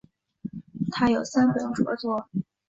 [0.91, 2.27] 他有三本着作。